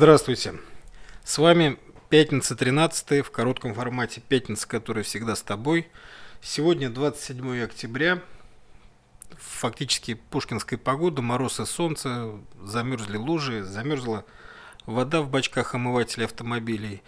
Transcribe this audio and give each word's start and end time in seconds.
Здравствуйте. 0.00 0.54
С 1.24 1.36
вами 1.36 1.76
пятница 2.08 2.56
13 2.56 3.22
в 3.22 3.30
коротком 3.30 3.74
формате 3.74 4.22
пятница, 4.26 4.66
которая 4.66 5.04
всегда 5.04 5.36
с 5.36 5.42
тобой. 5.42 5.88
Сегодня 6.40 6.88
27 6.88 7.62
октября. 7.62 8.22
Фактически 9.36 10.14
пушкинская 10.14 10.78
погода, 10.78 11.20
мороз 11.20 11.60
и 11.60 11.66
солнце, 11.66 12.30
замерзли 12.64 13.18
лужи, 13.18 13.62
замерзла 13.62 14.24
вода 14.86 15.20
в 15.20 15.28
бачках 15.28 15.74
омывателей 15.74 16.24
автомобилей. 16.24 17.02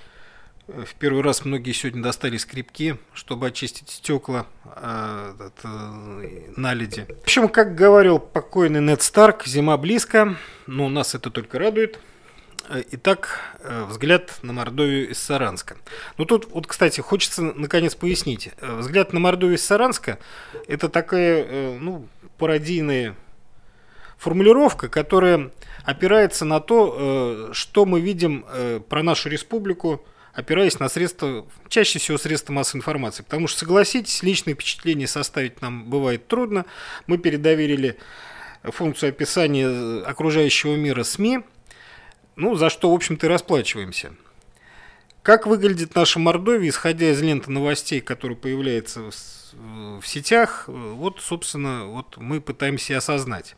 В 0.67 0.95
первый 0.99 1.23
раз 1.23 1.47
многие 1.47 1.73
сегодня 1.73 2.03
достали 2.03 2.37
скрипки, 2.37 2.99
чтобы 3.15 3.47
очистить 3.47 3.89
стекла 3.89 4.47
э, 4.67 5.35
от 5.39 5.61
э, 5.65 6.53
наледи. 6.59 7.07
В 7.21 7.23
общем, 7.23 7.49
как 7.49 7.75
говорил 7.75 8.19
покойный 8.19 8.83
Нед 8.83 9.01
Старк, 9.01 9.47
зима 9.47 9.79
близко, 9.79 10.37
но 10.67 10.91
нас 10.91 11.15
это 11.15 11.31
только 11.31 11.59
радует– 11.59 11.99
Э, 12.09 12.12
итак, 12.91 13.41
э, 13.61 13.85
взгляд 13.85 14.39
на 14.43 14.53
Мордовию 14.53 15.11
из 15.11 15.19
Саранска. 15.19 15.77
Ну 16.19 16.25
тут, 16.25 16.49
вот, 16.51 16.67
кстати, 16.67 17.01
хочется 17.01 17.43
наконец 17.43 17.95
пояснить. 17.95 18.51
Э, 18.61 18.77
взгляд 18.77 19.13
на 19.13 19.21
Мордовию 19.21 19.57
из 19.57 19.65
Саранска– 19.65 20.19
это 20.69 20.89
такая, 20.89 21.79
ну, 21.79 22.07
пародийная 22.39 23.17
формулировка, 24.17 24.89
которая 24.89 25.51
опирается 25.85 26.45
на 26.45 26.61
то, 26.61 27.51
что 27.53 27.85
мы 27.85 28.01
видим 28.01 28.45
про 28.89 29.03
нашу 29.03 29.29
республику, 29.29 30.05
опираясь 30.33 30.79
на 30.79 30.89
средства, 30.89 31.45
чаще 31.69 31.99
всего 31.99 32.19
средства 32.19 32.53
массовой 32.53 32.79
информации. 32.79 33.23
Потому 33.23 33.49
что, 33.49 33.61
согласитесь, 33.61 34.23
личные 34.23 34.55
впечатления 34.55 35.07
составить 35.07 35.61
нам 35.61 35.85
бывает 35.91 36.29
трудно. 36.29 36.65
Мы 37.07 37.19
передоверили 37.19 37.99
функцию 38.63 39.11
описания 39.11 40.03
окружающего 40.05 40.77
мира 40.77 41.03
СМИ– 41.03 41.41
ну, 42.37 42.55
за 42.55 42.71
что, 42.71 42.91
в 42.91 42.95
общем-то, 42.95 43.27
и 43.27 43.29
расплачиваемся. 43.29 44.13
Как 45.23 45.47
выглядит 45.47 45.95
наша 45.95 46.19
Мордовия, 46.19 46.69
исходя 46.69 47.11
из 47.11 47.23
ленты 47.23 47.51
новостей, 47.51 48.01
которые 48.01 48.37
появляются 48.37 49.11
в, 49.53 50.03
сетях, 50.05 50.65
вот, 50.67 51.21
собственно, 51.21 51.87
вот 51.87 52.17
мы 52.17 52.41
пытаемся 52.41 52.97
осознать. 52.97 53.55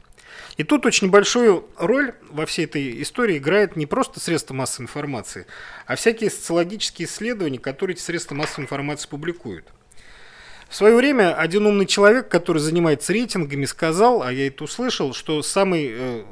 И 0.56 0.64
тут 0.64 0.84
очень 0.84 1.10
большую 1.10 1.66
роль 1.76 2.14
во 2.28 2.44
всей 2.44 2.64
этой 2.64 3.00
истории 3.00 3.38
играет 3.38 3.76
не 3.76 3.86
просто 3.86 4.20
средства 4.20 4.54
массовой 4.54 4.84
информации, 4.84 5.46
а 5.86 5.96
всякие 5.96 6.30
социологические 6.30 7.06
исследования, 7.06 7.58
которые 7.58 7.94
эти 7.94 8.02
средства 8.02 8.34
массовой 8.34 8.64
информации 8.64 9.08
публикуют. 9.08 9.66
В 10.68 10.74
свое 10.74 10.96
время 10.96 11.34
один 11.34 11.66
умный 11.66 11.86
человек, 11.86 12.28
который 12.28 12.58
занимается 12.58 13.12
рейтингами, 13.12 13.64
сказал, 13.64 14.22
а 14.22 14.32
я 14.32 14.48
это 14.48 14.64
услышал, 14.64 15.14
что 15.14 15.40
самый 15.42 16.24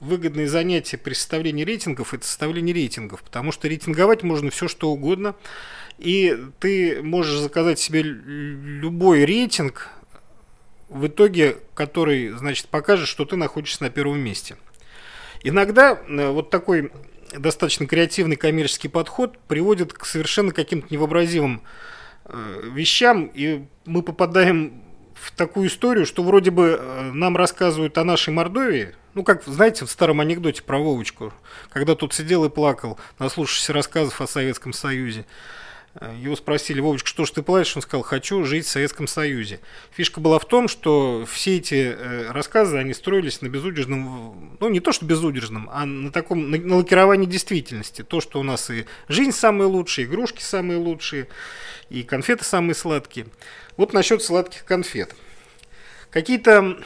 выгодные 0.00 0.48
занятия 0.48 0.96
при 0.96 1.14
составлении 1.14 1.64
рейтингов– 1.64 2.14
это 2.14 2.26
составление 2.26 2.74
рейтингов, 2.74 3.22
потому 3.22 3.52
что 3.52 3.68
рейтинговать 3.68 4.22
можно 4.22 4.50
все, 4.50 4.68
что 4.68 4.90
угодно, 4.90 5.34
и 5.98 6.38
ты 6.60 7.02
можешь 7.02 7.38
заказать 7.38 7.78
себе 7.78 8.02
любой 8.02 9.24
рейтинг, 9.24 9.88
в 10.88 11.06
итоге 11.06 11.58
который, 11.74 12.30
значит, 12.30 12.68
покажет, 12.68 13.08
что 13.08 13.24
ты 13.24 13.36
находишься 13.36 13.82
на 13.82 13.90
первом 13.90 14.20
месте. 14.20 14.56
Иногда 15.42 15.92
э, 15.92 16.30
вот 16.30 16.50
такой 16.50 16.90
достаточно 17.36 17.86
креативный 17.86 18.36
коммерческий 18.36 18.88
подход 18.88 19.38
приводит 19.48 19.92
к 19.92 20.04
совершенно 20.06 20.52
каким-то 20.52 20.88
невообразимым 20.90 21.62
э, 22.24 22.60
вещам, 22.72 23.30
и 23.34 23.64
мы 23.84 24.02
попадаем 24.02 24.82
в 25.20 25.30
такую 25.32 25.68
историю, 25.68 26.06
что 26.06 26.22
вроде 26.22 26.50
бы 26.50 26.78
э, 26.80 27.10
нам 27.12 27.36
рассказывают 27.36 27.98
о 27.98 28.04
нашей 28.04 28.30
Мордовии, 28.30 28.94
ну, 29.14 29.24
как, 29.24 29.44
знаете, 29.44 29.84
в 29.84 29.90
старом 29.90 30.20
анекдоте 30.20 30.62
про 30.62 30.78
Вовочку, 30.78 31.32
когда 31.70 31.94
тот 31.94 32.14
сидел 32.14 32.44
и 32.44 32.48
плакал, 32.48 32.98
наслушавшись 33.18 33.70
рассказов 33.70 34.20
о 34.20 34.26
Советском 34.26 34.72
Союзе. 34.72 35.26
Его 36.00 36.36
спросили, 36.36 36.80
Вовочка, 36.80 37.08
что 37.08 37.24
ж 37.24 37.30
ты 37.30 37.42
плачешь? 37.42 37.74
Он 37.76 37.82
сказал, 37.82 38.02
хочу 38.02 38.44
жить 38.44 38.66
в 38.66 38.70
Советском 38.70 39.08
Союзе. 39.08 39.60
Фишка 39.90 40.20
была 40.20 40.38
в 40.38 40.44
том, 40.44 40.68
что 40.68 41.24
все 41.28 41.56
эти 41.56 41.74
э, 41.74 42.30
рассказы, 42.30 42.76
они 42.76 42.94
строились 42.94 43.42
на 43.42 43.48
безудержном, 43.48 44.56
ну 44.60 44.68
не 44.68 44.78
то 44.78 44.92
что 44.92 45.04
безудержном, 45.06 45.68
а 45.72 45.84
на 45.86 46.12
таком, 46.12 46.50
на, 46.50 46.58
на 46.58 46.76
лакировании 46.76 47.26
действительности. 47.26 48.02
То, 48.02 48.20
что 48.20 48.38
у 48.38 48.44
нас 48.44 48.70
и 48.70 48.86
жизнь 49.08 49.32
самая 49.32 49.66
лучшая, 49.66 50.06
игрушки 50.06 50.40
самые 50.40 50.78
лучшие, 50.78 51.26
и 51.90 52.04
конфеты 52.04 52.44
самые 52.44 52.76
сладкие. 52.76 53.26
Вот 53.76 53.92
насчет 53.92 54.22
сладких 54.22 54.64
конфет. 54.64 55.16
Какие-то 56.10 56.78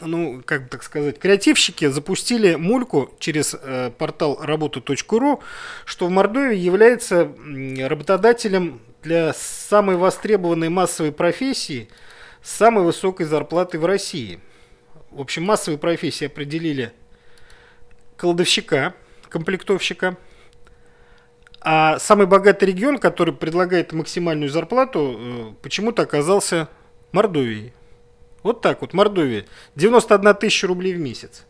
ну, 0.00 0.42
как 0.44 0.64
бы 0.64 0.68
так 0.68 0.82
сказать, 0.82 1.18
креативщики 1.18 1.88
запустили 1.88 2.54
мульку 2.54 3.12
через 3.18 3.54
э, 3.60 3.90
портал 3.96 4.38
работа.ру, 4.40 5.42
что 5.84 6.06
в 6.06 6.10
Мордовии 6.10 6.56
является 6.56 7.32
работодателем 7.78 8.80
для 9.02 9.32
самой 9.34 9.96
востребованной 9.96 10.68
массовой 10.68 11.12
профессии 11.12 11.88
с 12.42 12.50
самой 12.50 12.84
высокой 12.84 13.26
зарплатой 13.26 13.80
в 13.80 13.86
России. 13.86 14.40
В 15.10 15.20
общем, 15.20 15.44
массовые 15.44 15.78
профессии 15.78 16.26
определили 16.26 16.92
кладовщика, 18.16 18.94
комплектовщика, 19.28 20.16
а 21.60 21.98
самый 21.98 22.26
богатый 22.26 22.66
регион, 22.66 22.98
который 22.98 23.34
предлагает 23.34 23.92
максимальную 23.92 24.48
зарплату, 24.48 25.16
э, 25.18 25.52
почему-то 25.62 26.02
оказался 26.02 26.68
Мордовией. 27.12 27.72
Вот 28.48 28.62
так 28.62 28.80
вот, 28.80 28.94
Мордовия. 28.94 29.44
91 29.74 30.34
тысяча 30.36 30.66
рублей 30.66 30.94
в 30.94 30.98
месяц. 30.98 31.44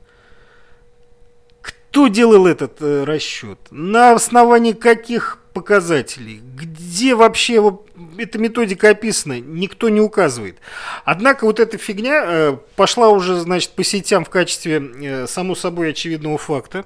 Кто 1.60 2.08
делал 2.08 2.48
этот 2.48 2.82
э, 2.82 3.04
расчет? 3.04 3.60
На 3.70 4.14
основании 4.14 4.72
каких 4.72 5.38
показателей? 5.52 6.40
Где 6.56 7.14
вообще 7.14 7.54
его, 7.54 7.86
эта 8.16 8.40
методика 8.40 8.88
описана? 8.88 9.38
Никто 9.38 9.88
не 9.90 10.00
указывает. 10.00 10.56
Однако 11.04 11.44
вот 11.44 11.60
эта 11.60 11.78
фигня 11.78 12.24
э, 12.26 12.56
пошла 12.74 13.10
уже, 13.10 13.38
значит, 13.38 13.70
по 13.70 13.84
сетям 13.84 14.24
в 14.24 14.28
качестве, 14.28 14.82
э, 15.00 15.26
само 15.28 15.54
собой, 15.54 15.90
очевидного 15.90 16.36
факта. 16.36 16.84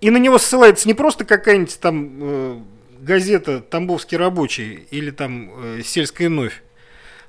И 0.00 0.10
на 0.10 0.16
него 0.16 0.38
ссылается 0.38 0.88
не 0.88 0.94
просто 0.94 1.24
какая-нибудь 1.24 1.78
там 1.78 2.10
э, 2.20 2.58
газета 3.02 3.60
«Тамбовский 3.60 4.16
рабочий» 4.16 4.88
или 4.90 5.12
там 5.12 5.52
э, 5.62 5.82
«Сельская 5.84 6.28
новь», 6.28 6.60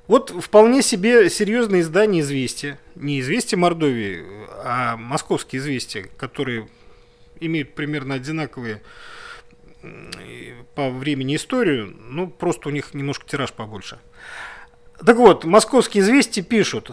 вот 0.06 0.30
вполне 0.30 0.82
себе 0.82 1.30
серьезное 1.30 1.80
издание 1.80 2.22
«Известия». 2.22 2.78
Не 2.94 3.20
«Известия 3.20 3.58
Мордовии», 3.58 4.24
а 4.64 4.96
«Московские 4.96 5.60
известия», 5.60 6.06
которые 6.16 6.68
имеют 7.40 7.74
примерно 7.74 8.14
одинаковые 8.14 8.82
по 10.74 10.90
времени 10.90 11.36
историю, 11.36 11.94
ну, 12.08 12.28
просто 12.28 12.68
у 12.68 12.72
них 12.72 12.94
немножко 12.94 13.26
тираж 13.26 13.52
побольше. 13.52 13.98
Так 15.04 15.16
вот, 15.16 15.44
«Московские 15.44 16.02
известия» 16.02 16.42
пишут, 16.42 16.90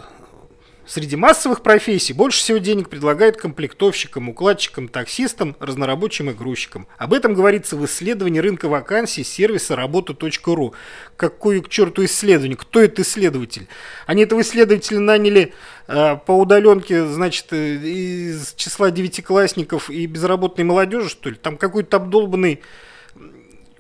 Среди 0.86 1.16
массовых 1.16 1.62
профессий 1.62 2.12
больше 2.12 2.40
всего 2.40 2.58
денег 2.58 2.90
предлагают 2.90 3.38
комплектовщикам, 3.38 4.30
укладчикам, 4.30 4.88
таксистам, 4.88 5.56
разнорабочим 5.60 6.32
и 6.32 6.34
грузчикам. 6.34 6.88
Об 6.98 7.14
этом 7.14 7.36
говорится 7.36 7.76
в 7.76 7.86
исследовании 7.86 8.40
рынка 8.40 8.68
вакансий 8.68 9.24
сервиса 9.24 9.76
работа.ру. 9.76 10.74
Какое 11.18 11.62
к 11.62 11.70
черту 11.70 12.04
исследование? 12.06 12.58
Кто 12.58 12.82
это 12.82 13.04
исследователь? 13.04 13.68
Они 14.08 14.24
этого 14.24 14.42
исследователя 14.42 15.00
наняли 15.00 15.54
э, 15.88 16.18
по 16.26 16.32
удаленке, 16.32 17.06
значит, 17.06 17.48
э, 17.52 17.76
из 17.76 18.54
числа 18.56 18.90
девятиклассников 18.90 19.92
и 19.92 20.08
безработной 20.08 20.64
молодежи, 20.64 21.10
что 21.10 21.30
ли? 21.30 21.36
Там 21.36 21.58
какой-то 21.58 21.98
обдолбанный 21.98 22.62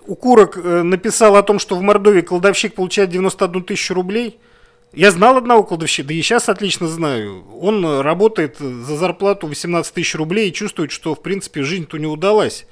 укурок 0.05 0.55
э, 0.55 0.83
написал 0.83 1.35
о 1.35 1.41
том, 1.41 1.57
что 1.57 1.75
в 1.75 1.81
Мордовии 1.81 2.21
кладовщик 2.21 2.75
получает 2.75 3.09
91 3.09 3.63
тысячу 3.63 3.95
рублей– 3.95 4.39
я 4.93 5.11
знал 5.11 5.37
одного 5.37 5.63
кладовщика, 5.63 6.09
да 6.09 6.13
и 6.13 6.21
сейчас 6.21 6.49
отлично 6.49 6.87
знаю. 6.87 7.45
Он 7.59 8.01
работает 8.01 8.57
за 8.57 8.97
зарплату 8.97 9.47
18 9.47 9.93
тысяч 9.93 10.15
рублей 10.15 10.49
и 10.49 10.53
чувствует, 10.53 10.91
что, 10.91 11.15
в 11.15 11.21
принципе, 11.21 11.63
жизнь-то 11.63 11.97
не 11.97 12.07
удалась. 12.07 12.65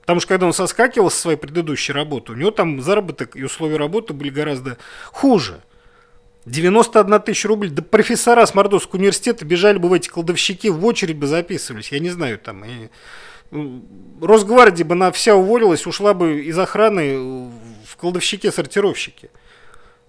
Потому 0.00 0.20
что 0.20 0.28
когда 0.28 0.46
он 0.46 0.52
соскакивал 0.52 1.10
со 1.10 1.18
своей 1.18 1.38
предыдущей 1.38 1.92
работы, 1.92 2.32
у 2.32 2.36
него 2.36 2.50
там 2.50 2.80
заработок 2.80 3.36
и 3.36 3.42
условия 3.42 3.76
работы 3.76 4.12
были 4.12 4.30
гораздо 4.30 4.76
хуже. 5.10 5.62
91 6.46 7.20
тысяча 7.22 7.48
рублей. 7.48 7.70
Да 7.70 7.82
профессора 7.82 8.44
с 8.44 8.54
Мордовского 8.54 8.98
университета 8.98 9.44
бежали 9.44 9.78
бы 9.78 9.88
в 9.88 9.92
эти 9.94 10.08
кладовщики, 10.08 10.68
в 10.68 10.84
очередь 10.84 11.16
бы 11.16 11.26
записывались. 11.26 11.90
Я 11.90 11.98
не 11.98 12.10
знаю, 12.10 12.38
там... 12.38 12.64
И... 12.64 12.88
Росгвардия 14.20 14.84
бы 14.84 14.94
на 14.94 15.12
вся 15.12 15.36
уволилась, 15.36 15.86
ушла 15.86 16.12
бы 16.12 16.40
из 16.40 16.58
охраны 16.58 17.48
в 17.86 17.96
кладовщики-сортировщики. 17.96 19.30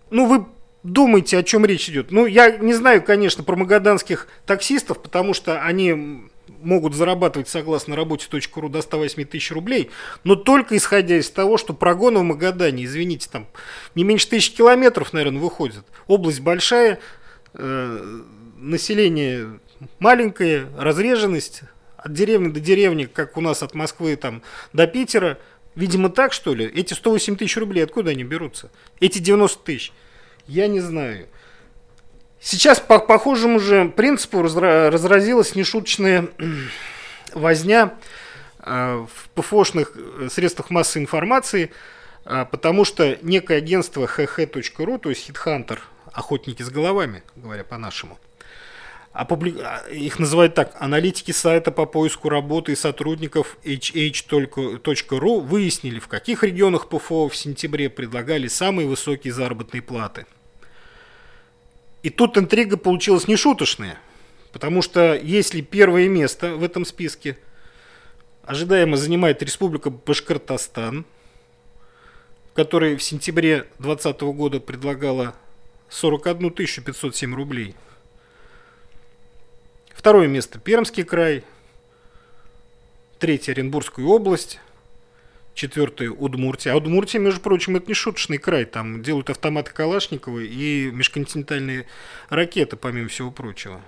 Ну, 0.09 0.25
вы 0.25 0.45
думайте, 0.85 1.37
о 1.37 1.43
чем 1.43 1.65
речь 1.65 1.89
идет. 1.89 2.11
Ну, 2.11 2.25
я 2.27 2.51
не 2.57 2.73
знаю, 2.73 3.01
конечно, 3.01 3.43
про 3.43 3.55
магаданских 3.55 4.27
таксистов, 4.45 5.01
потому 5.01 5.33
что 5.33 5.61
они 5.61 6.29
могут 6.61 6.93
зарабатывать 6.93 7.49
согласно 7.49 7.95
работе.ру 7.95 8.69
до 8.69 8.81
108 8.81 9.25
тысяч 9.25 9.51
рублей, 9.51 9.89
но 10.23 10.35
только 10.35 10.77
исходя 10.77 11.17
из 11.17 11.29
того, 11.29 11.57
что 11.57 11.73
прогоны 11.73 12.19
в 12.19 12.23
Магадане, 12.23 12.85
извините, 12.85 13.27
там 13.31 13.47
не 13.95 14.03
меньше 14.03 14.29
тысячи 14.29 14.55
километров, 14.55 15.11
наверное, 15.11 15.41
выходят. 15.41 15.85
Область 16.07 16.41
большая, 16.41 16.99
э, 17.53 18.21
население 18.57 19.59
маленькое, 19.99 20.67
разреженность, 20.77 21.61
от 21.97 22.13
деревни 22.13 22.49
до 22.49 22.59
деревни, 22.59 23.05
как 23.05 23.37
у 23.37 23.41
нас 23.41 23.63
от 23.63 23.73
Москвы 23.73 24.15
там 24.15 24.43
до 24.73 24.85
Питера, 24.85 25.39
видимо 25.73 26.09
так 26.09 26.31
что 26.31 26.53
ли? 26.53 26.65
Эти 26.65 26.93
108 26.93 27.37
тысяч 27.37 27.57
рублей 27.57 27.83
откуда 27.83 28.11
они 28.11 28.23
берутся? 28.23 28.69
Эти 28.99 29.17
90 29.17 29.63
тысяч? 29.63 29.91
Я 30.47 30.67
не 30.67 30.79
знаю. 30.79 31.27
Сейчас 32.39 32.79
по 32.79 32.99
похожему 32.99 33.59
же 33.59 33.89
принципу 33.89 34.43
разразилась 34.43 35.55
нешуточная 35.55 36.27
возня 37.33 37.95
э, 38.59 39.05
в 39.11 39.29
ПФОшных 39.29 39.93
э, 39.95 40.27
средствах 40.29 40.69
массовой 40.69 41.01
информации, 41.01 41.71
э, 42.23 42.45
потому 42.51 42.85
что 42.85 43.17
некое 43.23 43.57
агентство 43.57 44.05
hh.ru, 44.05 44.99
то 44.99 45.09
есть 45.09 45.27
HitHunter, 45.27 45.79
охотники 46.13 46.61
с 46.61 46.69
головами, 46.69 47.23
говоря 47.35 47.63
по-нашему, 47.63 48.19
их 49.89 50.19
называют 50.19 50.53
так, 50.53 50.75
аналитики 50.77 51.31
сайта 51.31 51.71
по 51.71 51.87
поиску 51.87 52.29
работы 52.29 52.73
и 52.73 52.75
сотрудников 52.75 53.57
hh.ru 53.63 55.39
выяснили, 55.39 55.97
в 55.99 56.07
каких 56.07 56.43
регионах 56.43 56.89
ПФО 56.89 57.27
в 57.27 57.35
сентябре 57.35 57.89
предлагали 57.89 58.47
самые 58.47 58.87
высокие 58.87 59.33
заработные 59.33 59.81
платы– 59.81 60.27
и 62.05 62.11
тут 62.11 62.37
интрига 62.37 62.77
получилась 62.77 63.27
нешуточная, 63.27 63.97
потому 64.53 64.83
что 64.83 65.15
если 65.15 65.61
первое 65.61 66.07
место 66.07 66.53
в 66.53 66.61
этом 66.61 66.85
списке 66.85 67.35
ожидаемо 68.43 68.95
занимает 68.95 69.41
Республика 69.41 69.89
Башкортостан, 69.89 71.03
которая 72.53 72.95
в 72.95 73.01
сентябре 73.01 73.61
2020 73.79 74.21
года 74.37 74.59
предлагала 74.59 75.33
41 75.89 76.51
507 76.51 77.33
рублей. 77.33 77.73
Второе 79.91 80.27
место 80.27 80.59
Пермский 80.59 81.05
край, 81.05 81.43
третье 83.17 83.53
Оренбургская 83.53 84.05
область, 84.05 84.59
четвертый 85.55 86.09
Удмуртия. 86.09 86.73
А 86.73 86.75
Удмуртия, 86.75 87.19
между 87.19 87.39
прочим, 87.39 87.75
это 87.77 87.87
не 87.87 87.95
шуточный 87.95 88.37
край. 88.37 88.65
Там 88.65 89.01
делают 89.01 89.29
автоматы 89.31 89.71
Калашникова 89.71 90.39
и 90.39 90.91
межконтинентальные 90.91 91.87
ракеты, 92.29 92.75
помимо 92.75 93.07
всего 93.07 93.31
прочего. 93.31 93.81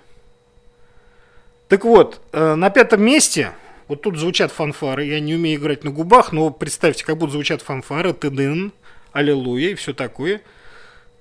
Так 1.67 1.83
вот, 1.83 2.21
э, 2.31 2.55
на 2.55 2.69
пятом 2.69 3.03
месте, 3.03 3.51
вот 3.89 4.01
тут 4.01 4.17
звучат 4.17 4.51
фанфары, 4.51 5.03
я 5.05 5.19
не 5.19 5.35
умею 5.35 5.59
играть 5.59 5.83
на 5.83 5.91
губах, 5.91 6.31
но 6.31 6.49
представьте, 6.49 7.05
как 7.05 7.17
будто 7.17 7.33
звучат 7.33 7.61
фанфары, 7.61 8.13
тыдын, 8.13 8.71
аллилуйя 9.11 9.71
и 9.71 9.75
все 9.75 9.93
такое. 9.93 10.41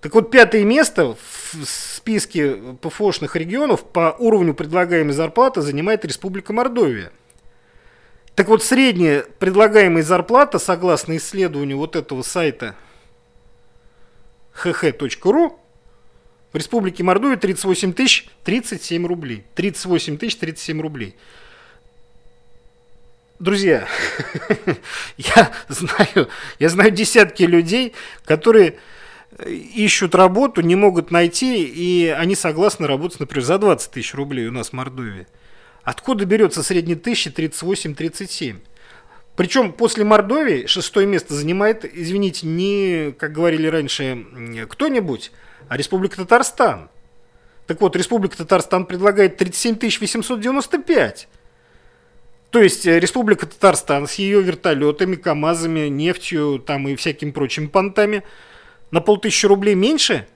Так 0.00 0.14
вот, 0.14 0.31
пятое 0.31 0.62
место 0.62 1.16
в 1.16 1.64
списке 1.64 2.56
ПФОшных 2.81 3.34
регионов 3.34 3.84
по 3.84 4.14
уровню 4.16 4.54
предлагаемой 4.54 5.14
зарплаты 5.14 5.62
занимает 5.62 6.04
Республика 6.04 6.52
Мордовия– 6.52 7.10
так 8.36 8.48
вот, 8.48 8.62
средняя 8.62 9.24
предлагаемая 9.38 10.02
зарплата, 10.02 10.58
согласно 10.58 11.16
исследованию 11.16 11.78
вот 11.78 11.96
этого 11.96 12.20
сайта 12.20 12.76
hh.ru, 14.62 15.58
в 16.52 16.56
Республике 16.56 17.02
Мордовия 17.02 17.38
38 17.38 17.94
тысяч 17.94 18.28
37 18.44 19.06
рублей. 19.06 19.44
38 19.54 20.18
тысяч 20.18 20.36
37 20.36 20.80
рублей. 20.82 21.16
Друзья, 23.38 23.88
я 25.16 25.52
знаю, 25.68 26.28
я 26.58 26.68
знаю 26.68 26.90
десятки 26.90 27.42
людей, 27.42 27.94
которые 28.26 28.78
ищут 29.46 30.14
работу, 30.14 30.60
не 30.60 30.74
могут 30.74 31.10
найти, 31.10 31.64
и 31.64 32.08
они 32.08 32.34
согласны 32.34 32.86
работать, 32.86 33.18
например, 33.18 33.44
за 33.44 33.56
20 33.58 33.90
тысяч 33.90 34.14
рублей 34.14 34.46
у 34.46 34.52
нас 34.52 34.70
в 34.70 34.72
Мордовии. 34.74 35.26
Откуда 35.86 36.24
берется 36.24 36.64
средний 36.64 36.96
тысячи 36.96 37.28
38-37? 37.28 38.56
Причем 39.36 39.72
после 39.72 40.02
Мордовии 40.02 40.66
шестое 40.66 41.06
место 41.06 41.32
занимает, 41.32 41.84
извините, 41.84 42.48
не, 42.48 43.12
как 43.16 43.32
говорили 43.32 43.68
раньше, 43.68 44.26
кто-нибудь, 44.68 45.30
а 45.68 45.76
Республика 45.76 46.16
Татарстан. 46.16 46.90
Так 47.68 47.80
вот, 47.80 47.94
Республика 47.94 48.36
Татарстан 48.36 48.84
предлагает 48.84 49.36
37 49.36 50.00
895. 50.00 51.28
То 52.50 52.60
есть 52.60 52.84
э, 52.84 52.98
Республика 52.98 53.46
Татарстан 53.46 54.08
с 54.08 54.14
ее 54.14 54.42
вертолетами, 54.42 55.14
КАМАЗами, 55.14 55.86
нефтью 55.86 56.58
там 56.58 56.88
и 56.88 56.96
всякими 56.96 57.30
прочими 57.30 57.68
понтами 57.68 58.24
на 58.90 59.00
полтысячи 59.00 59.46
рублей 59.46 59.76
меньше 59.76 60.26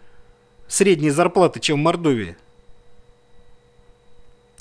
средней 0.69 1.11
зарплаты, 1.11 1.59
чем 1.59 1.81
в 1.81 1.83
Мордовии. 1.83 2.37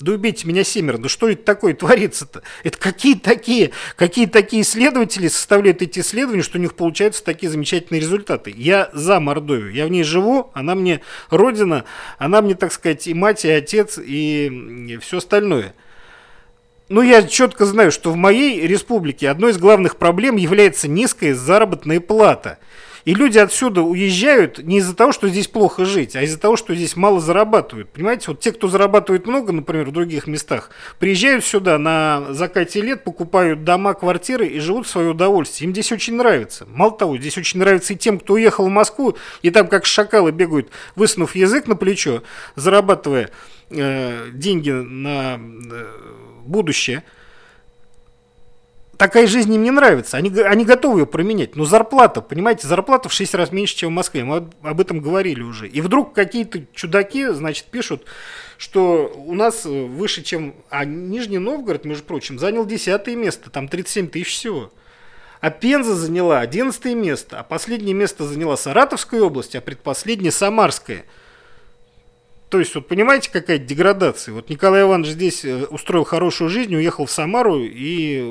Да 0.00 0.12
убейте 0.12 0.48
меня 0.48 0.64
семеро, 0.64 0.96
да 0.96 1.10
что 1.10 1.28
это 1.28 1.44
такое 1.44 1.74
творится-то? 1.74 2.42
Это 2.64 2.78
какие 2.78 3.16
такие, 3.16 3.72
какие 3.96 4.24
такие 4.24 4.62
исследователи 4.62 5.28
составляют 5.28 5.82
эти 5.82 5.98
исследования, 5.98 6.42
что 6.42 6.56
у 6.56 6.60
них 6.60 6.74
получаются 6.74 7.22
такие 7.22 7.50
замечательные 7.50 8.00
результаты? 8.00 8.52
Я 8.56 8.88
за 8.94 9.20
Мордовию, 9.20 9.72
я 9.72 9.84
в 9.84 9.90
ней 9.90 10.02
живу, 10.02 10.50
она 10.54 10.74
мне 10.74 11.02
родина, 11.28 11.84
она 12.16 12.40
мне, 12.40 12.54
так 12.54 12.72
сказать, 12.72 13.06
и 13.06 13.14
мать, 13.14 13.44
и 13.44 13.50
отец, 13.50 13.98
и 14.02 14.98
все 15.02 15.18
остальное. 15.18 15.74
Но 16.88 17.02
я 17.02 17.22
четко 17.22 17.66
знаю, 17.66 17.92
что 17.92 18.10
в 18.10 18.16
моей 18.16 18.66
республике 18.66 19.28
одной 19.28 19.52
из 19.52 19.58
главных 19.58 19.98
проблем 19.98 20.36
является 20.36 20.88
низкая 20.88 21.34
заработная 21.34 22.00
плата– 22.00 22.58
и 23.10 23.14
люди 23.14 23.38
отсюда 23.38 23.82
уезжают 23.82 24.62
не 24.62 24.78
из-за 24.78 24.94
того, 24.94 25.10
что 25.10 25.28
здесь 25.28 25.48
плохо 25.48 25.84
жить, 25.84 26.14
а 26.14 26.22
из-за 26.22 26.38
того, 26.38 26.54
что 26.54 26.76
здесь 26.76 26.94
мало 26.94 27.18
зарабатывают. 27.18 27.90
Понимаете, 27.90 28.26
вот 28.28 28.38
те, 28.38 28.52
кто 28.52 28.68
зарабатывает 28.68 29.26
много, 29.26 29.50
например, 29.50 29.86
в 29.86 29.90
других 29.90 30.28
местах, 30.28 30.70
приезжают 31.00 31.44
сюда 31.44 31.76
на 31.76 32.26
закате 32.30 32.80
лет, 32.80 33.02
покупают 33.02 33.64
дома, 33.64 33.94
квартиры 33.94 34.46
и 34.46 34.60
живут 34.60 34.86
в 34.86 34.90
свое 34.90 35.08
удовольствие. 35.08 35.66
Им 35.66 35.72
здесь 35.72 35.90
очень 35.90 36.14
нравится. 36.14 36.68
Мало 36.70 36.92
того, 36.92 37.18
здесь 37.18 37.36
очень 37.36 37.58
нравится 37.58 37.94
и 37.94 37.96
тем, 37.96 38.20
кто 38.20 38.34
уехал 38.34 38.66
в 38.66 38.70
Москву, 38.70 39.16
и 39.42 39.50
там 39.50 39.66
как 39.66 39.86
шакалы 39.86 40.30
бегают, 40.30 40.68
высунув 40.94 41.34
язык 41.34 41.66
на 41.66 41.74
плечо, 41.74 42.22
зарабатывая 42.54 43.30
э, 43.70 44.28
деньги 44.34 44.70
на 44.70 45.34
э, 45.34 45.86
будущее– 46.44 47.02
такая 49.00 49.26
жизнь 49.26 49.54
им 49.54 49.62
не 49.62 49.70
нравится. 49.70 50.18
Они, 50.18 50.28
они 50.40 50.66
готовы 50.66 51.00
ее 51.00 51.06
променять. 51.06 51.56
Но 51.56 51.64
зарплата, 51.64 52.20
понимаете, 52.20 52.68
зарплата 52.68 53.08
в 53.08 53.14
6 53.14 53.34
раз 53.34 53.50
меньше, 53.50 53.74
чем 53.74 53.88
в 53.88 53.92
Москве. 53.92 54.24
Мы 54.24 54.50
об 54.62 54.78
этом 54.78 55.00
говорили 55.00 55.40
уже. 55.40 55.66
И 55.68 55.80
вдруг 55.80 56.12
какие-то 56.12 56.66
чудаки, 56.74 57.28
значит, 57.28 57.64
пишут, 57.70 58.04
что 58.58 59.10
у 59.16 59.32
нас 59.32 59.64
выше, 59.64 60.22
чем... 60.22 60.54
А 60.68 60.84
Нижний 60.84 61.38
Новгород, 61.38 61.86
между 61.86 62.04
прочим, 62.04 62.38
занял 62.38 62.66
10 62.66 63.06
место. 63.16 63.48
Там 63.48 63.68
37 63.68 64.08
тысяч 64.08 64.34
всего. 64.34 64.70
А 65.40 65.48
Пенза 65.48 65.94
заняла 65.94 66.40
11 66.40 66.84
место. 66.94 67.40
А 67.40 67.42
последнее 67.42 67.94
место 67.94 68.26
заняла 68.26 68.58
Саратовская 68.58 69.22
область, 69.22 69.56
а 69.56 69.62
предпоследнее 69.62 70.30
Самарская– 70.30 71.06
то 72.50 72.58
есть, 72.58 72.74
вот 72.74 72.88
понимаете, 72.88 73.30
какая 73.30 73.58
деградация? 73.58 74.34
Вот 74.34 74.50
Николай 74.50 74.82
Иванович 74.82 75.10
здесь 75.10 75.44
э, 75.44 75.66
устроил 75.66 76.02
хорошую 76.02 76.50
жизнь, 76.50 76.74
уехал 76.74 77.06
в 77.06 77.10
Самару 77.10 77.60
и 77.60 78.18
э, 78.18 78.22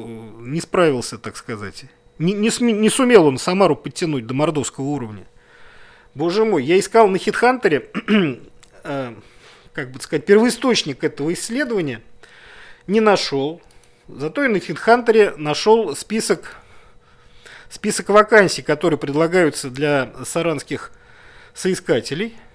не 0.41 0.59
справился, 0.59 1.17
так 1.17 1.37
сказать. 1.37 1.85
Не, 2.17 2.33
не, 2.33 2.49
не 2.73 2.89
сумел 2.89 3.27
он 3.27 3.37
Самару 3.37 3.77
подтянуть 3.77 4.27
до 4.27 4.33
мордовского 4.33 4.83
уровня. 4.83 5.25
Боже 6.15 6.43
мой, 6.43 6.65
я 6.65 6.77
искал 6.77 7.07
на 7.07 7.17
Хитхантере, 7.17 7.89
э, 8.83 9.13
как 9.71 9.91
бы 9.91 10.01
сказать, 10.01 10.25
первоисточник 10.25 11.01
этого 11.05 11.31
исследования, 11.31 12.01
не 12.87 12.99
нашел. 12.99 13.61
Зато 14.09 14.43
и 14.43 14.49
на 14.49 14.59
Хитхантере 14.59 15.33
нашел 15.37 15.95
список, 15.95 16.57
список 17.69 18.09
вакансий, 18.09 18.63
которые 18.63 18.99
предлагаются 18.99 19.69
для 19.69 20.13
саранских 20.25 20.91
соискателей– 21.53 22.35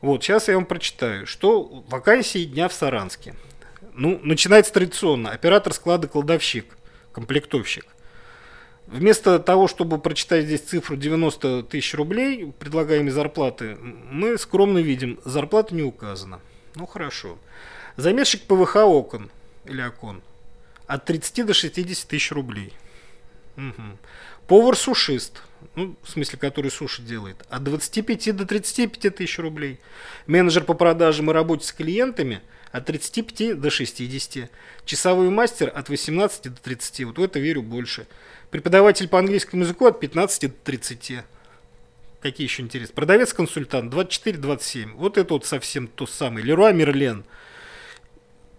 вот, 0.00 0.22
сейчас 0.22 0.48
я 0.48 0.54
вам 0.54 0.64
прочитаю, 0.64 1.26
что 1.26 1.84
вакансии 1.88 2.44
дня 2.44 2.68
в 2.68 2.72
Саранске. 2.72 3.34
Ну, 3.94 4.20
начинается 4.22 4.72
традиционно. 4.72 5.30
Оператор 5.30 5.72
склада 5.72 6.06
кладовщик, 6.06 6.76
комплектовщик. 7.12 7.84
Вместо 8.86 9.38
того, 9.38 9.66
чтобы 9.68 9.98
прочитать 9.98 10.46
здесь 10.46 10.62
цифру 10.62 10.96
90 10.96 11.64
тысяч 11.64 11.94
рублей 11.94 12.52
предлагаемой 12.58 13.10
зарплаты, 13.10 13.76
мы 13.76 14.38
скромно 14.38 14.78
видим, 14.78 15.20
зарплата 15.24 15.74
не 15.74 15.82
указана. 15.82 16.40
Ну 16.74 16.86
хорошо. 16.86 17.38
Замерщик 17.96 18.42
ПВХ 18.44 18.76
окон 18.76 19.30
или 19.64 19.82
окон 19.82 20.22
от 20.86 21.04
30 21.04 21.44
до 21.44 21.54
60 21.54 22.08
тысяч 22.08 22.32
рублей. 22.32 22.72
Угу. 23.56 23.98
Повар-сушист 24.46 25.42
ну, 25.74 25.96
в 26.02 26.10
смысле, 26.10 26.38
который 26.38 26.70
суши 26.70 27.02
делает, 27.02 27.36
от 27.48 27.64
25 27.64 28.36
до 28.36 28.46
35 28.46 29.16
тысяч 29.16 29.38
рублей. 29.38 29.80
Менеджер 30.26 30.64
по 30.64 30.74
продажам 30.74 31.30
и 31.30 31.34
работе 31.34 31.66
с 31.66 31.72
клиентами 31.72 32.42
от 32.72 32.86
35 32.86 33.60
до 33.60 33.70
60. 33.70 34.50
Часовой 34.84 35.30
мастер 35.30 35.72
от 35.74 35.88
18 35.88 36.54
до 36.54 36.60
30. 36.60 37.04
Вот 37.04 37.18
в 37.18 37.22
это 37.22 37.38
верю 37.38 37.62
больше. 37.62 38.06
Преподаватель 38.50 39.08
по 39.08 39.18
английскому 39.18 39.62
языку 39.62 39.86
от 39.86 40.00
15 40.00 40.42
до 40.42 40.56
30. 40.64 41.24
Какие 42.20 42.46
еще 42.46 42.62
интересные? 42.62 42.94
Продавец-консультант 42.94 43.92
24-27. 43.92 44.94
Вот 44.94 45.18
это 45.18 45.34
вот 45.34 45.46
совсем 45.46 45.86
то 45.86 46.06
самое. 46.06 46.44
Леруа 46.44 46.72
Мерлен. 46.72 47.24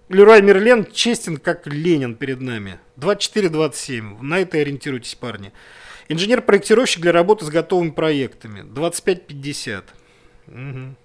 Лерой 0.09 0.41
Мерлен 0.41 0.87
честен, 0.91 1.37
как 1.37 1.67
Ленин 1.67 2.15
перед 2.15 2.41
нами. 2.41 2.79
24-27. 2.97 4.21
На 4.21 4.39
это 4.39 4.57
ориентируйтесь, 4.57 5.13
парни. 5.13 5.51
Инженер-проектировщик 6.09 7.01
для 7.01 7.11
работы 7.11 7.45
с 7.45 7.49
готовыми 7.49 7.91
проектами. 7.91 8.61
25-50. 8.61 9.83
Угу. 10.47 10.95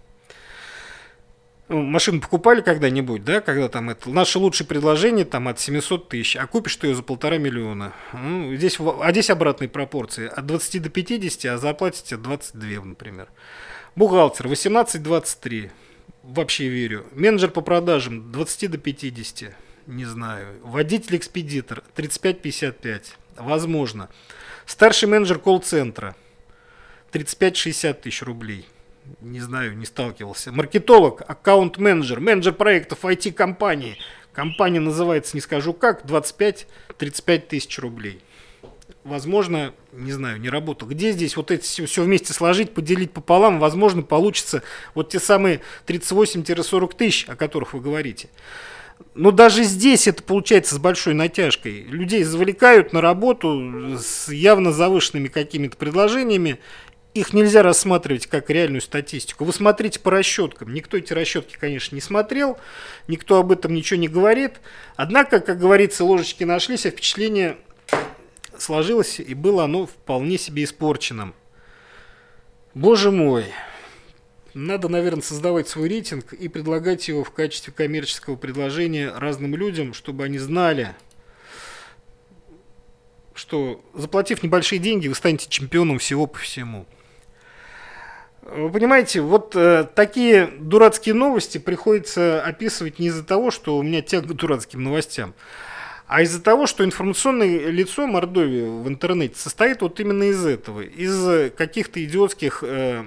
Ну, 1.68 1.82
машину 1.82 2.20
покупали 2.20 2.61
когда-нибудь, 2.61 3.25
да, 3.25 3.40
когда 3.40 3.68
там 3.68 3.88
это 3.88 4.11
наше 4.11 4.38
лучшее 4.38 4.66
предложение 4.66 5.25
там 5.25 5.49
от 5.49 5.58
700 5.58 6.08
тысяч, 6.08 6.37
а 6.37 6.46
купишь 6.46 6.76
ты 6.76 6.88
ее 6.88 6.94
за 6.94 7.02
полтора 7.02 7.38
миллиона. 7.38 7.94
Ну, 8.12 8.54
здесь, 8.54 8.78
а 8.78 9.11
здесь 9.12 9.30
обратные 9.30 9.68
пропорции. 9.68 10.26
От 10.26 10.44
20 10.44 10.82
до 10.82 10.90
50, 10.90 11.52
а 11.52 11.58
заплатите 11.58 12.16
22, 12.16 12.84
например. 12.84 13.28
Бухгалтер 13.96 14.46
18-23. 14.46 15.70
Вообще 16.23 16.68
верю. 16.68 17.06
Менеджер 17.12 17.50
по 17.50 17.62
продажам 17.62 18.30
20 18.30 18.70
до 18.70 18.78
50. 18.78 19.54
Не 19.87 20.04
знаю. 20.04 20.58
Водитель-экспедитор 20.62 21.82
35-55. 21.96 23.04
Возможно. 23.37 24.08
Старший 24.66 25.09
менеджер 25.09 25.38
колл-центра 25.38 26.16
35-60 27.12 27.94
тысяч 27.94 28.23
рублей 28.23 28.66
не 29.21 29.40
знаю, 29.40 29.76
не 29.76 29.87
сталкивался. 29.87 30.52
Маркетолог, 30.52 31.23
аккаунт-менеджер, 31.26 32.21
менеджер 32.21 32.52
проектов 32.52 33.04
IT-компании. 33.04 33.99
Компания 34.33 34.80
называется, 34.80 35.37
не 35.37 35.40
скажу 35.40 35.73
как, 35.73 36.04
25-35 36.04 37.38
тысяч 37.49 37.78
рублей. 37.78 38.21
Возможно, 39.04 39.75
не 39.92 40.12
знаю, 40.12 40.40
не 40.40 40.49
работал. 40.49 40.88
Где 40.88 41.12
здесь 41.12 41.37
вот 41.37 41.50
эти 41.50 41.62
все, 41.62 41.87
все 41.87 42.02
вместе 42.02 42.33
сложить, 42.33 42.73
поделить 42.73 43.12
пополам, 43.12 43.61
возможно, 43.61 44.02
получится 44.02 44.62
вот 44.94 45.11
те 45.11 45.21
самые 45.21 45.61
38-40 45.87 46.97
тысяч, 46.97 47.28
о 47.28 47.37
которых 47.37 47.75
вы 47.75 47.80
говорите. 47.80 48.28
Но 49.14 49.30
даже 49.30 49.62
здесь 49.62 50.08
это 50.08 50.22
получается 50.22 50.74
с 50.74 50.78
большой 50.78 51.14
натяжкой. 51.14 51.82
Людей 51.82 52.24
завлекают 52.24 52.92
на 52.92 53.00
работу 53.00 53.96
с 53.98 54.28
явно 54.28 54.72
завышенными 54.72 55.28
какими-то 55.28 55.76
предложениями, 55.76 56.58
их 57.14 57.32
нельзя 57.32 57.62
рассматривать 57.62 58.26
как 58.26 58.50
реальную 58.50 58.80
статистику. 58.80 59.44
Вы 59.44 59.52
смотрите 59.52 60.00
по 60.00 60.10
расчеткам. 60.10 60.74
Никто 60.74 60.96
эти 60.96 61.12
расчетки, 61.12 61.56
конечно, 61.58 61.94
не 61.94 62.00
смотрел, 62.00 62.58
никто 63.06 63.38
об 63.38 63.52
этом 63.52 63.72
ничего 63.72 64.00
не 64.00 64.08
говорит. 64.08 64.54
Однако, 64.96 65.38
как 65.38 65.58
говорится, 65.58 66.04
ложечки 66.04 66.42
нашлись, 66.42 66.86
а 66.86 66.90
впечатление 66.90 67.56
сложилось, 68.58 69.20
и 69.20 69.34
было 69.34 69.64
оно 69.64 69.86
вполне 69.86 70.38
себе 70.38 70.64
испорченным. 70.64 71.34
Боже 72.74 73.12
мой, 73.12 73.46
надо, 74.54 74.88
наверное, 74.88 75.23
создавать 75.23 75.68
свой 75.68 75.88
рейтинг 75.88 76.32
и 76.32 76.49
предлагать 76.49 77.08
его 77.08 77.25
в 77.25 77.30
качестве 77.30 77.73
коммерческого 77.73 78.37
предложения 78.37 79.12
разным 79.14 79.54
людям, 79.54 79.94
чтобы 79.94 80.25
они 80.25 80.38
знали, 80.38 80.94
что 83.34 83.84
заплатив 83.94 84.42
небольшие 84.42 84.78
деньги, 84.78 85.08
вы 85.08 85.14
станете 85.14 85.49
чемпионом 85.49 85.99
всего 85.99 86.26
по 86.26 86.38
всему. 86.38 86.87
Вы 88.42 88.70
понимаете, 88.70 89.23
вот 89.23 89.56
э, 89.56 89.88
такие 89.94 90.50
дурацкие 90.58 91.14
новости 91.14 91.58
приходится 91.58 92.42
описывать 92.42 92.99
не 92.99 93.06
из-за 93.06 93.25
того, 93.25 93.50
что 93.50 93.78
у 93.78 93.82
меня 93.82 94.02
тяга 94.02 94.28
к 94.28 94.37
дурацким 94.37 94.84
новостям, 94.84 95.34
а 96.06 96.20
из-за 96.23 96.42
того, 96.42 96.66
что 96.66 96.84
информационное 96.84 97.70
лицо 97.70 98.06
Мордовии 98.06 98.82
в 98.82 98.87
интернете 98.87 99.37
состоит 99.38 99.80
вот 99.80 99.99
именно 99.99 100.25
из 100.25 100.44
этого, 100.44 100.82
из 100.82 101.52
каких-то 101.52 102.04
идиотских, 102.04 102.62
э, 102.62 103.04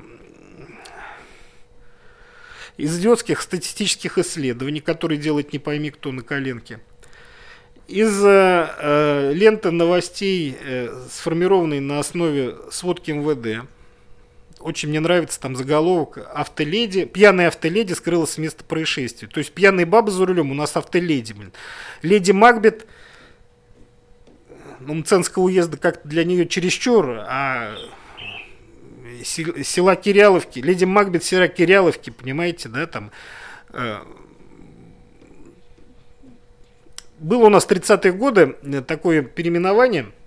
из 2.78 2.98
идиотских 2.98 3.42
статистических 3.42 4.18
исследований, 4.18 4.82
которые 4.82 5.18
делает 5.18 5.52
не 5.52 5.60
пойми 5.60 5.92
кто 5.92 6.12
на 6.12 6.22
коленке, 6.22 6.80
из 7.88 8.22
э, 8.24 9.32
ленты 9.34 9.72
новостей, 9.72 10.58
э, 10.60 11.06
сформированной 11.10 11.80
на 11.80 12.00
основе 12.00 12.56
сводки 12.70 13.12
МВД, 13.12 13.68
очень 14.60 14.90
мне 14.90 15.00
нравится 15.00 15.40
там 15.40 15.56
заголовок 15.56 16.18
«Автоледи», 16.34 17.06
пьяная 17.06 17.48
автоледи 17.48 17.94
скрылась 17.94 18.32
с 18.32 18.38
места 18.38 18.64
происшествия. 18.64 19.28
То 19.28 19.38
есть 19.40 19.54
пьяные 19.54 19.86
бабы 19.86 20.12
за 20.12 20.26
рулем, 20.26 20.52
у 20.52 20.56
нас 20.56 20.76
автоледи, 20.76 21.34
блин. 21.34 21.54
Леди 22.02 22.32
Макбет, 22.32 22.88
ну, 24.80 24.96
Мценского 24.96 25.44
уезда 25.44 25.78
как-то 25.78 26.08
для 26.08 26.24
нее 26.24 26.48
чересчур, 26.48 27.20
а 27.28 27.76
села 29.24 29.96
Киряловки, 29.96 30.60
леди 30.60 30.86
Макбет 30.86 31.24
села 31.24 31.48
Киряловки, 31.48 32.10
понимаете, 32.10 32.70
да, 32.70 32.86
там... 32.86 33.12
Э, 33.70 34.00
было 37.20 37.46
у 37.46 37.50
нас 37.50 37.66
в 37.66 37.72
30-е 37.72 38.12
годы 38.14 38.84
такое 38.84 39.24
переименование– 39.24 40.12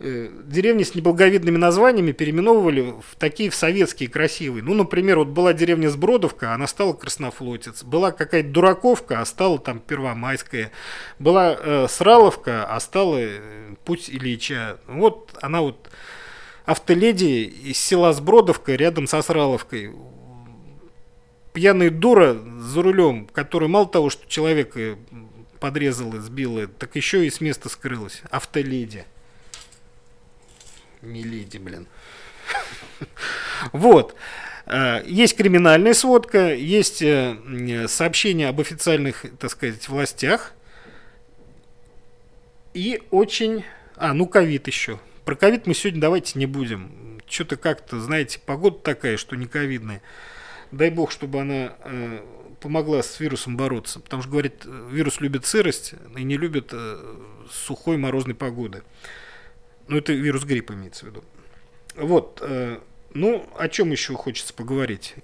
Э, 0.00 0.28
деревни 0.44 0.82
с 0.82 0.96
неблаговидными 0.96 1.56
названиями 1.56 2.10
переименовывали 2.10 2.94
в 3.00 3.14
такие 3.16 3.48
в 3.48 3.54
советские 3.54 4.08
красивые. 4.08 4.64
Ну, 4.64 4.74
например, 4.74 5.18
вот 5.18 5.28
была 5.28 5.52
деревня 5.52 5.88
Сбродовка, 5.88 6.52
она 6.52 6.66
стала 6.66 6.94
Краснофлотец. 6.94 7.84
Была 7.84 8.10
какая-то 8.10 8.48
Дураковка, 8.48 9.20
а 9.20 9.24
стала 9.24 9.58
там 9.60 9.78
Первомайская. 9.78 10.72
Была 11.20 11.56
э, 11.58 11.86
Сраловка, 11.88 12.66
а 12.68 12.80
стала 12.80 13.18
э, 13.20 13.40
Путь 13.84 14.10
Ильича. 14.10 14.78
Вот 14.88 15.30
она 15.40 15.60
вот 15.60 15.88
автоледи 16.64 17.44
из 17.44 17.78
села 17.78 18.12
Сбродовка 18.12 18.74
рядом 18.74 19.06
со 19.06 19.22
Сраловкой. 19.22 19.92
Пьяная 21.52 21.90
дура 21.90 22.36
за 22.58 22.82
рулем, 22.82 23.28
который 23.32 23.68
мало 23.68 23.86
того, 23.86 24.10
что 24.10 24.28
человека 24.28 24.98
подрезала, 25.60 26.20
сбила, 26.20 26.66
так 26.66 26.96
еще 26.96 27.26
и 27.26 27.30
с 27.30 27.40
места 27.40 27.68
скрылась. 27.68 28.22
Автоледи. 28.30 29.04
Миледи, 31.00 31.58
блин. 31.58 31.86
Вот. 33.72 34.14
Э, 34.66 35.02
есть 35.06 35.36
криминальная 35.36 35.94
сводка, 35.94 36.54
есть 36.54 37.02
э, 37.02 37.86
сообщения 37.88 38.48
об 38.48 38.60
официальных, 38.60 39.24
так 39.38 39.50
сказать, 39.50 39.88
властях. 39.88 40.52
И 42.72 43.02
очень... 43.10 43.64
А, 43.96 44.12
ну 44.12 44.26
ковид 44.26 44.66
еще. 44.66 44.98
Про 45.24 45.36
ковид 45.36 45.66
мы 45.66 45.74
сегодня 45.74 46.00
давайте 46.00 46.38
не 46.38 46.46
будем. 46.46 47.20
Что-то 47.26 47.56
как-то, 47.56 47.98
знаете, 48.00 48.38
погода 48.44 48.78
такая, 48.78 49.16
что 49.16 49.36
не 49.36 49.46
ковидная. 49.46 50.02
Дай 50.70 50.90
бог, 50.90 51.10
чтобы 51.10 51.40
она 51.40 51.76
э, 51.84 52.22
помогла 52.60 53.02
с 53.02 53.18
вирусом 53.20 53.56
бороться. 53.56 54.00
Потому 54.00 54.22
что, 54.22 54.30
говорит, 54.30 54.64
вирус 54.64 55.20
любит 55.20 55.46
сырость 55.46 55.94
и 56.16 56.22
не 56.22 56.36
любит 56.36 56.70
э, 56.72 57.16
сухой 57.50 57.96
морозной 57.96 58.34
погоды. 58.34 58.82
Ну, 59.88 59.96
это 59.96 60.12
вирус 60.12 60.44
гриппа 60.44 60.72
имеется 60.72 61.06
в 61.06 61.08
виду. 61.08 61.24
Вот. 61.94 62.40
Э, 62.42 62.80
ну, 63.14 63.48
о 63.56 63.68
чем 63.68 63.92
еще 63.92 64.14
хочется 64.14 64.52
поговорить? 64.52 65.14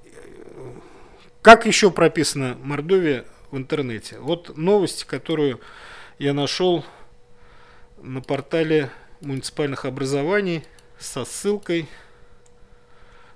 Как 1.43 1.67
еще 1.67 1.91
прописана 1.91 2.57
Мордовия 2.63 3.27
в 3.51 3.57
интернете? 3.59 4.19
Вот 4.19 4.57
новость, 4.57 5.05
которую 5.05 5.61
я 6.19 6.33
нашел 6.33 6.85
на 8.03 8.23
портале 8.23 8.91
муниципальных 9.21 9.85
образований 9.85 10.65
со 10.99 11.25
ссылкой 11.25 11.89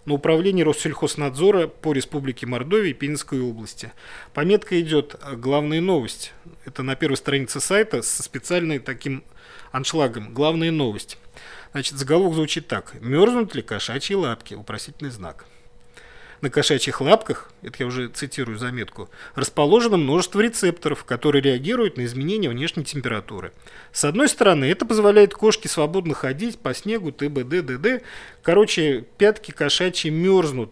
на 0.04 0.14
управление 0.14 0.64
Россельхознадзора 0.64 1.66
по 1.66 1.92
Республике 1.92 2.46
Мордовия 2.46 2.90
и 2.90 2.94
Пензенской 2.94 3.40
области. 3.40 3.92
Пометка 4.34 4.80
идет 4.80 5.16
«Главная 5.36 5.80
новость». 5.80 6.32
Это 6.66 6.82
на 6.82 6.94
первой 6.94 7.16
странице 7.16 7.60
сайта 7.60 8.02
со 8.02 8.22
специальной 8.22 8.78
таким 8.78 9.24
аншлагом. 9.72 10.34
Главная 10.34 10.70
новость. 10.70 11.18
Значит, 11.72 11.98
заголовок 11.98 12.34
звучит 12.34 12.68
так. 12.68 12.94
Мерзнут 13.00 13.54
ли 13.54 13.62
кошачьи 13.62 14.14
лапки? 14.14 14.54
Вопросительный 14.54 15.10
знак. 15.10 15.46
На 16.44 16.50
кошачьих 16.50 17.00
лапках, 17.00 17.50
это 17.62 17.76
я 17.78 17.86
уже 17.86 18.08
цитирую 18.08 18.58
заметку, 18.58 19.08
расположено 19.34 19.96
множество 19.96 20.42
рецепторов, 20.42 21.04
которые 21.04 21.40
реагируют 21.40 21.96
на 21.96 22.04
изменения 22.04 22.50
внешней 22.50 22.84
температуры. 22.84 23.54
С 23.92 24.04
одной 24.04 24.28
стороны, 24.28 24.66
это 24.66 24.84
позволяет 24.84 25.32
кошке 25.32 25.70
свободно 25.70 26.12
ходить 26.12 26.58
по 26.58 26.74
снегу, 26.74 27.12
т.б.д. 27.12 27.62
д.д. 27.62 28.02
Короче, 28.42 29.06
пятки 29.16 29.52
кошачьи 29.52 30.10
мерзнут. 30.10 30.70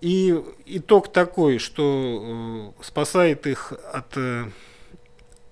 И 0.00 0.34
итог 0.64 1.12
такой, 1.12 1.58
что 1.58 2.72
э, 2.80 2.82
спасает 2.82 3.46
их 3.46 3.74
от 3.92 4.16
э, 4.16 4.46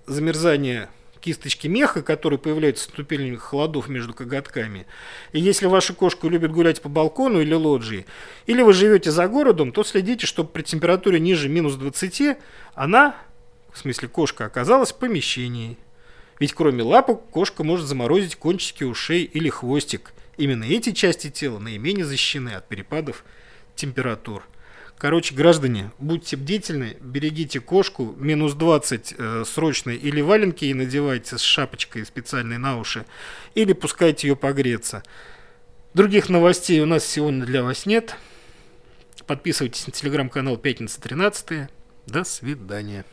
замерзания 0.06 0.88
кисточки 1.20 1.66
меха, 1.66 2.02
которые 2.02 2.38
появляются 2.38 2.88
в 2.88 2.92
ступенях 2.92 3.40
холодов 3.40 3.88
между 3.88 4.14
коготками. 4.14 4.86
И 5.32 5.40
если 5.40 5.66
ваша 5.66 5.94
кошка 5.94 6.28
любит 6.28 6.52
гулять 6.52 6.80
по 6.80 6.88
балкону 6.88 7.40
или 7.40 7.54
лоджии, 7.54 8.06
или 8.46 8.62
вы 8.62 8.72
живете 8.72 9.10
за 9.10 9.28
городом, 9.28 9.72
то 9.72 9.84
следите, 9.84 10.26
чтобы 10.26 10.50
при 10.50 10.62
температуре 10.62 11.20
ниже 11.20 11.48
минус 11.48 11.74
20 11.74 12.38
она, 12.74 13.16
в 13.72 13.78
смысле 13.78 14.08
кошка, 14.08 14.44
оказалась 14.44 14.92
в 14.92 14.96
помещении. 14.96 15.78
Ведь 16.38 16.52
кроме 16.52 16.82
лапок 16.82 17.28
кошка 17.30 17.64
может 17.64 17.86
заморозить 17.86 18.36
кончики 18.36 18.84
ушей 18.84 19.24
или 19.24 19.48
хвостик. 19.48 20.12
Именно 20.36 20.64
эти 20.64 20.92
части 20.92 21.30
тела 21.30 21.58
наименее 21.58 22.04
защищены 22.04 22.50
от 22.50 22.68
перепадов 22.68 23.24
температур. 23.74 24.44
Короче, 24.98 25.32
граждане, 25.32 25.92
будьте 25.98 26.36
бдительны, 26.36 26.96
берегите 27.00 27.60
кошку, 27.60 28.16
минус 28.18 28.54
20 28.54 29.14
э, 29.16 29.44
срочно 29.46 29.90
или 29.90 30.20
валенки 30.20 30.64
и 30.64 30.74
надевайте 30.74 31.38
с 31.38 31.40
шапочкой 31.40 32.04
специальной 32.04 32.58
на 32.58 32.78
уши, 32.78 33.06
или 33.54 33.74
пускайте 33.74 34.26
ее 34.26 34.34
погреться. 34.34 35.04
Других 35.94 36.28
новостей 36.28 36.80
у 36.80 36.86
нас 36.86 37.04
сегодня 37.04 37.46
для 37.46 37.62
вас 37.62 37.86
нет. 37.86 38.16
Подписывайтесь 39.24 39.86
на 39.86 39.92
телеграм-канал 39.92 40.56
Пятница 40.56 41.00
13. 41.00 41.68
До 42.06 42.24
свидания. 42.24 43.04